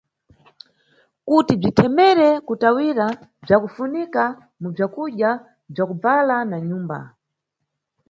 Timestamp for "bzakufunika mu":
3.43-4.67